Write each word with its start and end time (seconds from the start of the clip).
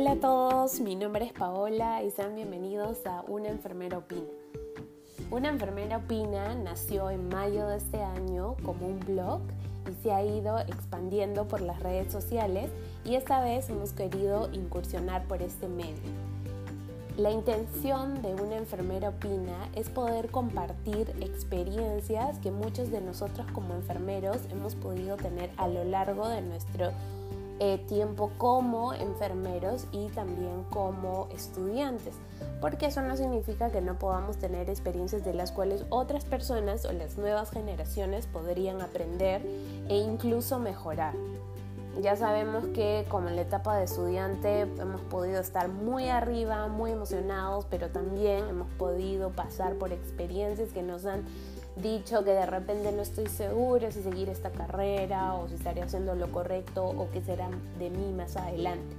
Hola 0.00 0.12
a 0.12 0.20
todos, 0.20 0.78
mi 0.78 0.94
nombre 0.94 1.24
es 1.24 1.32
Paola 1.32 2.04
y 2.04 2.12
sean 2.12 2.36
bienvenidos 2.36 3.04
a 3.04 3.24
Una 3.26 3.48
enfermera 3.48 3.98
opina. 3.98 4.30
Una 5.28 5.48
enfermera 5.48 5.96
opina 5.96 6.54
nació 6.54 7.10
en 7.10 7.28
mayo 7.28 7.66
de 7.66 7.78
este 7.78 8.00
año 8.00 8.54
como 8.62 8.86
un 8.86 9.00
blog 9.00 9.40
y 9.90 10.00
se 10.00 10.12
ha 10.12 10.22
ido 10.22 10.60
expandiendo 10.60 11.48
por 11.48 11.62
las 11.62 11.80
redes 11.80 12.12
sociales 12.12 12.70
y 13.04 13.16
esta 13.16 13.40
vez 13.40 13.68
hemos 13.70 13.92
querido 13.92 14.48
incursionar 14.52 15.24
por 15.24 15.42
este 15.42 15.66
medio. 15.66 16.12
La 17.16 17.32
intención 17.32 18.22
de 18.22 18.36
una 18.36 18.56
enfermera 18.56 19.08
opina 19.08 19.68
es 19.74 19.88
poder 19.90 20.30
compartir 20.30 21.12
experiencias 21.20 22.38
que 22.38 22.52
muchos 22.52 22.92
de 22.92 23.00
nosotros 23.00 23.48
como 23.50 23.74
enfermeros 23.74 24.36
hemos 24.52 24.76
podido 24.76 25.16
tener 25.16 25.50
a 25.56 25.66
lo 25.66 25.82
largo 25.82 26.28
de 26.28 26.42
nuestro 26.42 26.92
eh, 27.60 27.78
tiempo 27.88 28.30
como 28.38 28.94
enfermeros 28.94 29.86
y 29.92 30.08
también 30.08 30.64
como 30.70 31.28
estudiantes, 31.34 32.14
porque 32.60 32.86
eso 32.86 33.02
no 33.02 33.16
significa 33.16 33.70
que 33.70 33.80
no 33.80 33.98
podamos 33.98 34.38
tener 34.38 34.70
experiencias 34.70 35.24
de 35.24 35.34
las 35.34 35.52
cuales 35.52 35.84
otras 35.90 36.24
personas 36.24 36.84
o 36.84 36.92
las 36.92 37.18
nuevas 37.18 37.50
generaciones 37.50 38.26
podrían 38.26 38.80
aprender 38.80 39.42
e 39.88 39.96
incluso 39.96 40.58
mejorar. 40.58 41.14
Ya 42.00 42.14
sabemos 42.14 42.64
que 42.66 43.04
como 43.08 43.28
en 43.28 43.34
la 43.34 43.42
etapa 43.42 43.76
de 43.76 43.84
estudiante 43.84 44.60
hemos 44.60 45.00
podido 45.00 45.40
estar 45.40 45.68
muy 45.68 46.08
arriba, 46.08 46.68
muy 46.68 46.92
emocionados, 46.92 47.66
pero 47.68 47.88
también 47.90 48.46
hemos 48.48 48.68
podido 48.74 49.30
pasar 49.30 49.74
por 49.74 49.92
experiencias 49.92 50.70
que 50.70 50.84
nos 50.84 51.06
han 51.06 51.24
dicho 51.82 52.24
que 52.24 52.30
de 52.30 52.46
repente 52.46 52.92
no 52.92 53.02
estoy 53.02 53.26
segura 53.26 53.90
si 53.90 54.02
seguir 54.02 54.28
esta 54.28 54.50
carrera 54.50 55.34
o 55.34 55.48
si 55.48 55.54
estaré 55.54 55.82
haciendo 55.82 56.14
lo 56.14 56.30
correcto 56.32 56.84
o 56.84 57.08
qué 57.10 57.22
será 57.22 57.48
de 57.78 57.90
mí 57.90 58.12
más 58.12 58.36
adelante. 58.36 58.96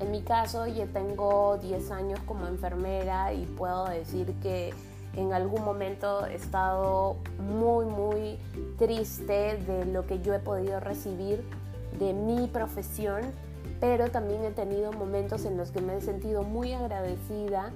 En 0.00 0.10
mi 0.10 0.20
caso, 0.22 0.66
yo 0.66 0.86
tengo 0.88 1.56
10 1.58 1.90
años 1.90 2.20
como 2.26 2.46
enfermera 2.46 3.32
y 3.32 3.46
puedo 3.46 3.86
decir 3.86 4.34
que 4.42 4.74
en 5.14 5.32
algún 5.32 5.64
momento 5.64 6.26
he 6.26 6.34
estado 6.34 7.16
muy, 7.38 7.86
muy 7.86 8.38
triste 8.78 9.56
de 9.56 9.86
lo 9.86 10.06
que 10.06 10.20
yo 10.20 10.34
he 10.34 10.38
podido 10.38 10.80
recibir 10.80 11.42
de 11.98 12.12
mi 12.12 12.46
profesión, 12.46 13.22
pero 13.80 14.10
también 14.10 14.44
he 14.44 14.50
tenido 14.50 14.92
momentos 14.92 15.46
en 15.46 15.56
los 15.56 15.70
que 15.70 15.80
me 15.80 15.96
he 15.96 16.00
sentido 16.02 16.42
muy 16.42 16.74
agradecida 16.74 17.72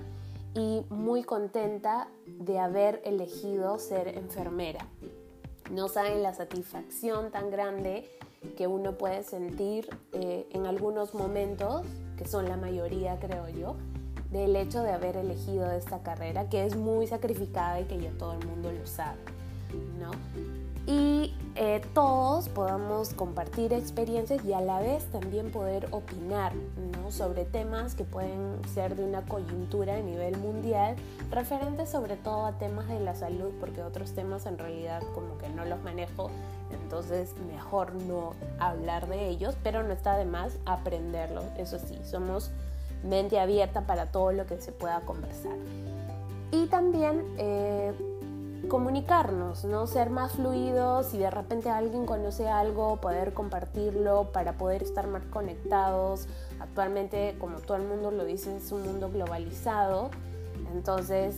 y 0.54 0.84
muy 0.90 1.22
contenta 1.22 2.08
de 2.26 2.58
haber 2.58 3.00
elegido 3.04 3.78
ser 3.78 4.08
enfermera. 4.08 4.86
No 5.70 5.88
saben 5.88 6.22
la 6.22 6.34
satisfacción 6.34 7.30
tan 7.30 7.50
grande 7.50 8.10
que 8.56 8.66
uno 8.66 8.98
puede 8.98 9.22
sentir 9.22 9.88
eh, 10.12 10.46
en 10.50 10.66
algunos 10.66 11.14
momentos, 11.14 11.82
que 12.16 12.26
son 12.26 12.48
la 12.48 12.56
mayoría 12.56 13.18
creo 13.20 13.48
yo, 13.48 13.76
del 14.30 14.56
hecho 14.56 14.82
de 14.82 14.92
haber 14.92 15.16
elegido 15.16 15.70
esta 15.70 16.02
carrera, 16.02 16.48
que 16.48 16.64
es 16.64 16.76
muy 16.76 17.06
sacrificada 17.06 17.80
y 17.80 17.84
que 17.84 18.00
ya 18.00 18.10
todo 18.18 18.32
el 18.32 18.46
mundo 18.46 18.72
lo 18.72 18.86
sabe, 18.86 19.18
¿no? 19.98 20.10
y 20.86 21.32
eh, 21.56 21.82
todos 21.94 22.48
podamos 22.48 23.12
compartir 23.12 23.72
experiencias 23.72 24.44
y 24.44 24.52
a 24.52 24.60
la 24.60 24.80
vez 24.80 25.04
también 25.06 25.50
poder 25.50 25.88
opinar 25.90 26.52
sobre 27.10 27.44
temas 27.44 27.94
que 27.94 28.04
pueden 28.04 28.56
ser 28.72 28.94
de 28.94 29.04
una 29.04 29.22
coyuntura 29.22 29.96
a 29.96 30.00
nivel 30.00 30.38
mundial, 30.38 30.94
referentes 31.30 31.88
sobre 31.88 32.16
todo 32.16 32.46
a 32.46 32.52
temas 32.52 32.86
de 32.88 33.00
la 33.00 33.14
salud, 33.14 33.50
porque 33.58 33.82
otros 33.82 34.12
temas 34.12 34.46
en 34.46 34.58
realidad 34.58 35.02
como 35.14 35.36
que 35.38 35.48
no 35.48 35.64
los 35.64 35.82
manejo, 35.82 36.30
entonces 36.70 37.34
mejor 37.52 37.94
no 37.94 38.34
hablar 38.58 39.08
de 39.08 39.28
ellos, 39.28 39.56
pero 39.62 39.82
no 39.82 39.92
está 39.92 40.16
de 40.16 40.24
más 40.24 40.56
aprenderlos, 40.66 41.44
eso 41.58 41.78
sí, 41.78 41.98
somos 42.04 42.52
mente 43.02 43.40
abierta 43.40 43.82
para 43.82 44.06
todo 44.06 44.30
lo 44.30 44.46
que 44.46 44.60
se 44.60 44.70
pueda 44.72 45.00
conversar. 45.00 45.56
Y 46.52 46.66
también... 46.66 47.24
Eh, 47.38 47.92
comunicarnos, 48.68 49.64
¿no? 49.64 49.86
Ser 49.86 50.10
más 50.10 50.32
fluidos, 50.32 51.06
si 51.06 51.18
de 51.18 51.30
repente 51.30 51.70
alguien 51.70 52.06
conoce 52.06 52.48
algo, 52.48 52.96
poder 52.96 53.32
compartirlo 53.32 54.32
para 54.32 54.54
poder 54.54 54.82
estar 54.82 55.06
más 55.06 55.24
conectados. 55.26 56.26
Actualmente, 56.60 57.36
como 57.38 57.58
todo 57.58 57.76
el 57.76 57.84
mundo 57.84 58.10
lo 58.10 58.24
dice, 58.24 58.56
es 58.56 58.70
un 58.72 58.82
mundo 58.82 59.10
globalizado, 59.10 60.10
entonces 60.72 61.36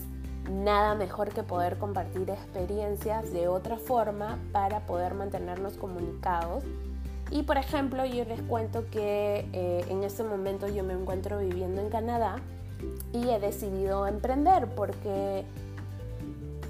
nada 0.51 0.95
mejor 0.95 1.29
que 1.29 1.43
poder 1.43 1.77
compartir 1.77 2.29
experiencias 2.29 3.31
de 3.31 3.47
otra 3.47 3.77
forma 3.77 4.37
para 4.51 4.81
poder 4.81 5.13
mantenernos 5.13 5.77
comunicados. 5.77 6.63
Y 7.31 7.43
por 7.43 7.57
ejemplo, 7.57 8.05
yo 8.05 8.25
les 8.25 8.41
cuento 8.41 8.85
que 8.91 9.47
eh, 9.53 9.85
en 9.89 10.03
este 10.03 10.23
momento 10.23 10.67
yo 10.67 10.83
me 10.83 10.93
encuentro 10.93 11.39
viviendo 11.39 11.81
en 11.81 11.89
Canadá 11.89 12.35
y 13.11 13.29
he 13.29 13.39
decidido 13.39 14.05
emprender 14.07 14.67
porque 14.75 15.45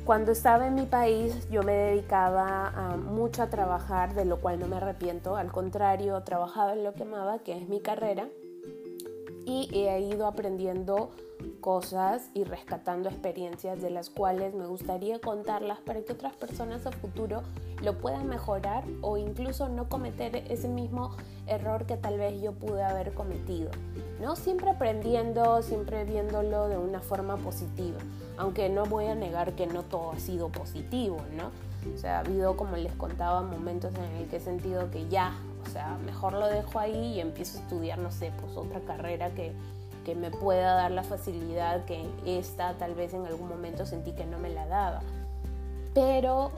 cuando 0.06 0.34
estaba 0.34 0.68
en 0.68 0.76
mi 0.76 0.86
país 0.86 1.48
yo 1.50 1.64
me 1.64 1.74
dedicaba 1.74 2.98
mucho 2.98 3.42
a 3.44 3.50
trabajar, 3.50 4.14
de 4.14 4.26
lo 4.26 4.42
cual 4.42 4.60
no 4.60 4.68
me 4.68 4.78
arrepiento, 4.78 5.38
al 5.38 5.52
contrario, 5.52 6.22
trabajaba 6.24 6.74
en 6.74 6.84
lo 6.84 6.94
que 6.94 7.04
amaba, 7.04 7.40
que 7.40 7.58
es 7.58 7.70
mi 7.70 7.80
carrera, 7.80 8.28
y 9.46 9.70
he 9.74 10.00
ido 10.02 10.28
aprendiendo 10.28 11.12
cosas 11.60 12.30
y 12.34 12.44
rescatando 12.44 13.10
experiencias 13.10 13.82
de 13.82 13.90
las 13.90 14.10
cuales 14.10 14.54
me 14.54 14.66
gustaría 14.66 15.20
contarlas 15.20 15.80
para 15.80 16.02
que 16.02 16.14
otras 16.14 16.36
personas 16.36 16.86
a 16.86 16.92
futuro 16.92 17.42
lo 17.82 17.98
puedan 17.98 18.28
mejorar 18.28 18.84
o 19.02 19.18
incluso 19.18 19.68
no 19.68 19.90
cometer 19.90 20.36
ese 20.50 20.68
mismo 20.68 21.16
error 21.48 21.86
que 21.86 21.98
tal 21.98 22.18
vez 22.18 22.42
yo 22.42 22.54
pude 22.54 22.84
haber 22.84 23.14
cometido. 23.14 23.72
¿no? 24.22 24.36
Siempre 24.36 24.70
aprendiendo, 24.70 25.62
siempre 25.62 26.06
viéndolo 26.06 26.70
de 26.70 26.78
una 26.78 27.02
forma 27.02 27.36
positiva, 27.38 27.98
aunque 28.38 28.70
no 28.70 28.86
voy 28.86 29.06
a 29.06 29.16
negar 29.16 29.54
que 29.54 29.68
no 29.68 29.84
todo 29.84 30.12
ha 30.12 30.20
sido 30.20 30.50
positivo, 30.50 31.18
¿no? 31.36 31.52
O 31.94 31.98
sea, 31.98 32.18
ha 32.18 32.20
habido, 32.22 32.56
como 32.56 32.78
les 32.78 32.94
contaba, 32.94 33.42
momentos 33.42 33.94
en 33.96 34.22
el 34.22 34.28
que 34.28 34.38
he 34.38 34.40
sentido 34.40 34.90
que 34.90 35.08
ya, 35.10 35.36
o 35.66 35.70
sea, 35.70 35.98
mejor 36.06 36.34
lo 36.34 36.48
dejo 36.48 36.80
ahí 36.80 37.16
y 37.16 37.20
empiezo 37.20 37.58
a 37.58 37.62
estudiar, 37.62 38.00
no 38.00 38.12
sé, 38.12 38.32
pues 38.40 38.56
otra 38.56 38.80
carrera 38.82 39.32
que, 39.32 39.52
que 40.06 40.16
me 40.16 40.32
pueda 40.32 40.76
dar 40.76 40.92
la 40.92 41.04
facilidad 41.04 41.86
que 41.86 42.06
esta 42.26 42.74
tal 42.78 42.96
vez 42.96 43.14
en 43.14 43.26
algún 43.26 43.50
momento 43.50 43.86
sentí 43.86 44.14
que 44.14 44.26
no 44.26 44.40
me 44.40 44.50
la 44.50 44.66
daba. 44.66 45.02
Pero 45.94 46.52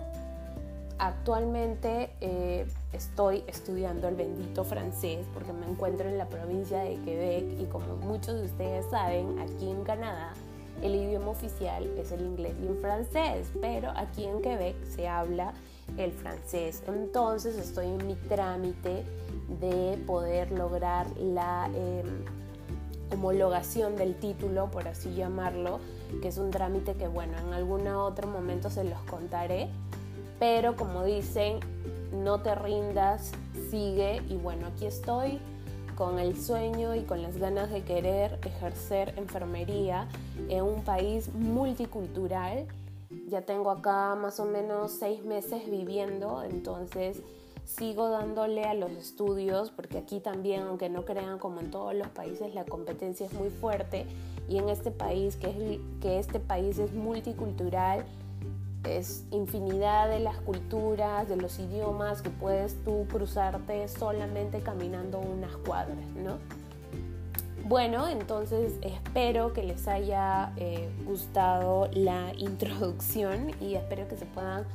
Actualmente 0.98 2.10
eh, 2.22 2.66
estoy 2.94 3.44
estudiando 3.48 4.08
el 4.08 4.16
bendito 4.16 4.64
francés 4.64 5.26
porque 5.34 5.52
me 5.52 5.70
encuentro 5.70 6.08
en 6.08 6.18
la 6.18 6.28
provincia 6.28 6.80
de 6.80 6.96
Quebec 7.04 7.60
y 7.60 7.66
como 7.66 7.98
muchos 7.98 8.36
de 8.36 8.46
ustedes 8.46 8.86
saben, 8.90 9.38
aquí 9.40 9.70
en 9.70 9.84
Canadá 9.84 10.32
el 10.82 10.96
idioma 10.96 11.30
oficial 11.30 11.86
es 11.98 12.12
el 12.12 12.22
inglés 12.22 12.54
y 12.62 12.68
el 12.68 12.78
francés, 12.78 13.52
pero 13.62 13.92
aquí 13.96 14.26
en 14.26 14.42
Quebec 14.42 14.76
se 14.86 15.08
habla 15.08 15.54
el 15.98 16.12
francés. 16.12 16.84
Entonces 16.88 17.58
estoy 17.58 17.88
en 17.88 18.08
mi 18.08 18.16
trámite 18.16 19.04
de 19.60 19.98
poder 20.06 20.52
lograr 20.52 21.08
la 21.18 21.70
em, 21.74 22.24
homologación 23.12 23.96
del 23.96 24.16
título, 24.16 24.70
por 24.72 24.88
así 24.88 25.14
llamarlo, 25.14 25.80
que 26.22 26.28
es 26.28 26.38
un 26.38 26.52
trámite 26.52 26.94
que 26.96 27.08
bueno, 27.08 27.34
en 27.38 27.54
algún 27.54 27.88
otro 27.88 28.28
momento 28.28 28.70
se 28.70 28.84
los 28.84 29.00
contaré 29.02 29.70
pero 30.40 30.76
como 30.76 31.04
dicen, 31.04 31.60
no 32.12 32.42
te 32.42 32.56
rindas, 32.56 33.32
sigue 33.70 34.22
y 34.30 34.36
bueno, 34.36 34.68
aquí 34.68 34.86
estoy 34.86 35.40
con 35.96 36.20
el 36.20 36.40
sueño 36.40 36.96
y 36.96 37.04
con 37.04 37.22
las 37.22 37.38
ganas 37.38 37.72
de 37.72 37.84
querer 37.84 38.40
ejercer 38.46 39.14
enfermería 39.18 40.08
en 40.50 40.64
un 40.64 40.84
país 40.84 41.34
multicultural. 41.34 42.68
Ya 43.28 43.42
tengo 43.42 43.72
acá 43.72 44.16
más 44.16 44.40
o 44.40 44.46
menos 44.46 44.92
seis 44.92 45.24
meses 45.24 45.70
viviendo, 45.70 46.44
entonces 46.44 47.22
sigo 47.66 48.10
dándole 48.10 48.64
a 48.64 48.74
los 48.74 48.92
estudios 48.92 49.72
porque 49.72 49.98
aquí 49.98 50.20
también, 50.20 50.64
aunque 50.64 50.90
no 50.90 51.06
crean 51.06 51.40
como 51.40 51.62
en 51.62 51.72
todos 51.72 51.96
los 51.96 52.08
países, 52.10 52.54
la 52.54 52.66
competencia 52.66 53.26
es 53.26 53.34
muy 53.34 53.50
fuerte 53.50 54.06
y 54.48 54.58
en 54.58 54.70
este 54.70 54.92
país, 54.92 55.36
que, 55.36 55.50
es, 55.50 55.80
que 56.02 56.20
este 56.20 56.40
país 56.40 56.78
es 56.78 56.94
multicultural, 56.94 58.06
es 58.88 59.26
infinidad 59.32 60.10
de 60.10 60.20
las 60.20 60.38
culturas, 60.38 61.28
de 61.28 61.36
los 61.36 61.60
idiomas 61.60 62.22
que 62.22 62.30
puedes 62.30 62.84
tú 62.84 63.06
cruzarte 63.10 63.88
solamente 63.88 64.60
caminando 64.62 65.20
unas 65.20 65.56
cuadras, 65.58 66.08
¿no? 66.16 66.38
Bueno, 67.68 68.08
entonces 68.08 68.74
espero 68.82 69.52
que 69.52 69.64
les 69.64 69.88
haya 69.88 70.54
eh, 70.56 70.88
gustado 71.06 71.90
la 71.94 72.32
introducción 72.38 73.52
y 73.60 73.74
espero 73.74 74.08
que 74.08 74.18
se 74.18 74.26
puedan 74.28 74.66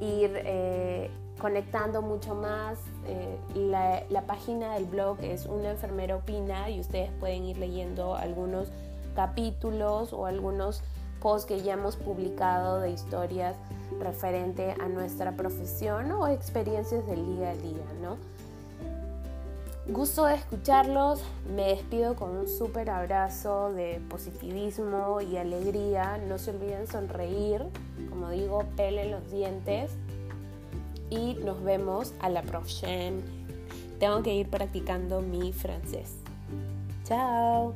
ir 0.00 0.30
eh, 0.44 1.10
conectando 1.40 2.02
mucho 2.02 2.36
más. 2.36 2.78
Eh, 3.06 3.36
la, 3.56 4.04
la 4.10 4.22
página 4.22 4.74
del 4.74 4.84
blog 4.84 5.18
es 5.22 5.46
Una 5.46 5.70
enfermera 5.70 6.14
opina 6.14 6.70
y 6.70 6.78
ustedes 6.78 7.10
pueden 7.18 7.44
ir 7.46 7.58
leyendo 7.58 8.14
algunos 8.14 8.68
capítulos 9.16 10.12
o 10.12 10.26
algunos 10.26 10.82
posts 11.20 11.46
que 11.46 11.62
ya 11.62 11.74
hemos 11.74 11.96
publicado 11.96 12.80
de 12.80 12.90
historias 12.90 13.56
referente 14.00 14.74
a 14.80 14.88
nuestra 14.88 15.36
profesión 15.36 16.10
o 16.12 16.26
experiencias 16.28 17.06
del 17.06 17.24
día 17.36 17.50
a 17.50 17.54
día, 17.54 17.86
¿no? 18.02 18.16
Gusto 19.88 20.26
de 20.26 20.36
escucharlos, 20.36 21.20
me 21.52 21.64
despido 21.64 22.14
con 22.14 22.30
un 22.30 22.48
súper 22.48 22.90
abrazo 22.90 23.72
de 23.72 24.00
positivismo 24.08 25.20
y 25.20 25.36
alegría. 25.36 26.18
No 26.28 26.38
se 26.38 26.52
olviden 26.52 26.86
sonreír, 26.86 27.64
como 28.08 28.30
digo, 28.30 28.64
pelen 28.76 29.10
los 29.10 29.28
dientes 29.32 29.90
y 31.08 31.34
nos 31.44 31.62
vemos 31.64 32.14
a 32.20 32.28
la 32.28 32.42
próxima. 32.42 33.20
Tengo 33.98 34.22
que 34.22 34.34
ir 34.34 34.48
practicando 34.48 35.22
mi 35.22 35.52
francés. 35.52 36.16
Chao. 37.04 37.74